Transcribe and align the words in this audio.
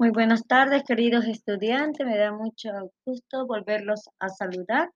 Muy 0.00 0.10
buenas 0.10 0.46
tardes, 0.46 0.84
queridos 0.84 1.24
estudiantes. 1.26 2.06
Me 2.06 2.16
da 2.16 2.30
mucho 2.30 2.70
gusto 3.04 3.48
volverlos 3.48 4.08
a 4.20 4.28
saludar. 4.28 4.92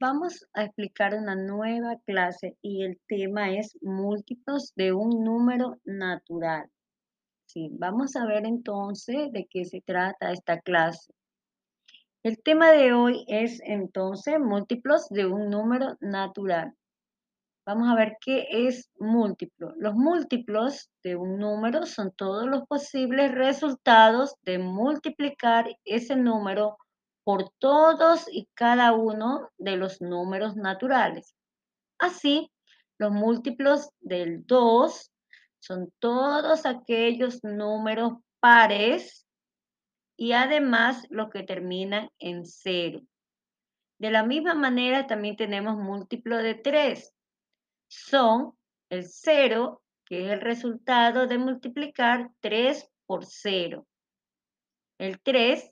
Vamos 0.00 0.46
a 0.54 0.64
explicar 0.64 1.12
una 1.14 1.34
nueva 1.34 1.98
clase 2.06 2.56
y 2.62 2.82
el 2.82 2.98
tema 3.06 3.52
es 3.52 3.76
múltiplos 3.82 4.72
de 4.74 4.94
un 4.94 5.22
número 5.22 5.78
natural. 5.84 6.70
Sí, 7.44 7.68
vamos 7.72 8.16
a 8.16 8.24
ver 8.24 8.46
entonces 8.46 9.30
de 9.32 9.46
qué 9.50 9.66
se 9.66 9.82
trata 9.82 10.32
esta 10.32 10.58
clase. 10.62 11.12
El 12.22 12.42
tema 12.42 12.72
de 12.72 12.94
hoy 12.94 13.22
es 13.28 13.60
entonces 13.66 14.40
múltiplos 14.40 15.10
de 15.10 15.26
un 15.26 15.50
número 15.50 15.98
natural. 16.00 16.72
Vamos 17.64 17.88
a 17.88 17.94
ver 17.94 18.16
qué 18.20 18.48
es 18.50 18.90
múltiplo. 18.98 19.72
Los 19.76 19.94
múltiplos 19.94 20.90
de 21.04 21.14
un 21.14 21.38
número 21.38 21.86
son 21.86 22.10
todos 22.10 22.48
los 22.48 22.66
posibles 22.66 23.32
resultados 23.32 24.34
de 24.42 24.58
multiplicar 24.58 25.76
ese 25.84 26.16
número 26.16 26.76
por 27.22 27.50
todos 27.60 28.26
y 28.28 28.48
cada 28.54 28.92
uno 28.94 29.48
de 29.58 29.76
los 29.76 30.00
números 30.00 30.56
naturales. 30.56 31.36
Así, 31.98 32.50
los 32.98 33.12
múltiplos 33.12 33.90
del 34.00 34.44
2 34.44 35.12
son 35.60 35.92
todos 36.00 36.66
aquellos 36.66 37.44
números 37.44 38.14
pares 38.40 39.24
y 40.16 40.32
además 40.32 41.06
los 41.10 41.30
que 41.30 41.44
terminan 41.44 42.10
en 42.18 42.44
0. 42.44 43.02
De 43.98 44.10
la 44.10 44.24
misma 44.24 44.54
manera 44.54 45.06
también 45.06 45.36
tenemos 45.36 45.76
múltiplo 45.76 46.38
de 46.38 46.56
3 46.56 47.14
son 47.92 48.56
el 48.88 49.04
0, 49.04 49.82
que 50.04 50.26
es 50.26 50.32
el 50.32 50.40
resultado 50.40 51.26
de 51.26 51.38
multiplicar 51.38 52.30
3 52.40 52.88
por 53.06 53.26
0. 53.26 53.86
El 54.98 55.20
3, 55.20 55.70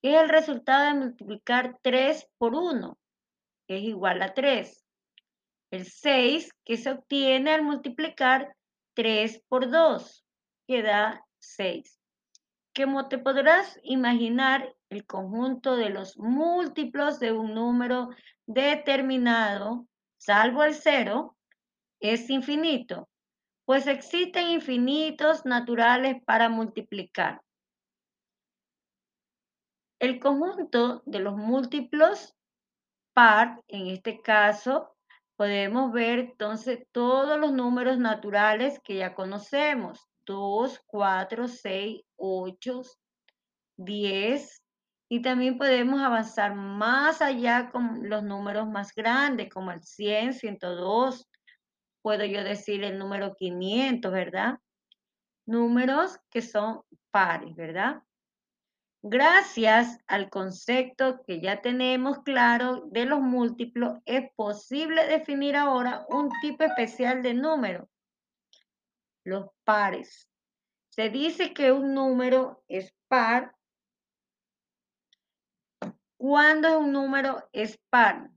que 0.00 0.14
es 0.14 0.22
el 0.22 0.28
resultado 0.28 0.86
de 0.86 0.94
multiplicar 0.94 1.78
3 1.82 2.28
por 2.38 2.54
1, 2.54 2.98
que 3.66 3.76
es 3.76 3.82
igual 3.82 4.22
a 4.22 4.32
3. 4.32 4.84
El 5.70 5.86
6, 5.86 6.50
que 6.64 6.76
se 6.76 6.90
obtiene 6.90 7.52
al 7.52 7.62
multiplicar 7.62 8.56
3 8.94 9.42
por 9.48 9.70
2, 9.70 10.24
que 10.66 10.82
da 10.82 11.24
6. 11.38 11.98
Como 12.74 13.08
te 13.08 13.18
podrás 13.18 13.78
imaginar, 13.82 14.74
el 14.88 15.06
conjunto 15.06 15.76
de 15.76 15.90
los 15.90 16.18
múltiplos 16.18 17.20
de 17.20 17.32
un 17.32 17.54
número 17.54 18.08
determinado, 18.46 19.86
salvo 20.16 20.64
el 20.64 20.74
0, 20.74 21.36
es 22.00 22.28
infinito, 22.30 23.08
pues 23.64 23.86
existen 23.86 24.48
infinitos 24.48 25.44
naturales 25.44 26.16
para 26.24 26.48
multiplicar. 26.48 27.40
El 30.00 30.18
conjunto 30.18 31.02
de 31.04 31.20
los 31.20 31.36
múltiplos 31.36 32.34
par, 33.12 33.62
en 33.68 33.88
este 33.88 34.22
caso, 34.22 34.96
podemos 35.36 35.92
ver 35.92 36.18
entonces 36.18 36.86
todos 36.90 37.38
los 37.38 37.52
números 37.52 37.98
naturales 37.98 38.80
que 38.82 38.96
ya 38.96 39.14
conocemos. 39.14 40.08
2, 40.26 40.80
4, 40.86 41.48
6, 41.48 42.02
8, 42.16 42.82
10. 43.76 44.62
Y 45.08 45.22
también 45.22 45.58
podemos 45.58 46.00
avanzar 46.00 46.54
más 46.54 47.20
allá 47.20 47.70
con 47.70 48.08
los 48.08 48.22
números 48.22 48.68
más 48.68 48.94
grandes, 48.94 49.52
como 49.52 49.72
el 49.72 49.82
100, 49.82 50.34
102, 50.34 51.28
puedo 52.02 52.24
yo 52.24 52.44
decir 52.44 52.84
el 52.84 52.98
número 52.98 53.34
500, 53.34 54.12
¿verdad? 54.12 54.58
Números 55.46 56.18
que 56.30 56.42
son 56.42 56.82
pares, 57.10 57.54
¿verdad? 57.56 58.02
Gracias 59.02 59.98
al 60.06 60.28
concepto 60.28 61.22
que 61.26 61.40
ya 61.40 61.62
tenemos 61.62 62.18
claro 62.18 62.82
de 62.90 63.06
los 63.06 63.20
múltiplos, 63.20 63.98
es 64.04 64.30
posible 64.36 65.06
definir 65.06 65.56
ahora 65.56 66.04
un 66.10 66.28
tipo 66.42 66.64
especial 66.64 67.22
de 67.22 67.32
número, 67.32 67.88
los 69.24 69.46
pares. 69.64 70.28
Se 70.90 71.08
dice 71.08 71.54
que 71.54 71.72
un 71.72 71.94
número 71.94 72.62
es 72.68 72.94
par 73.08 73.54
cuando 76.18 76.78
un 76.78 76.92
número 76.92 77.48
es 77.52 77.80
par. 77.88 78.30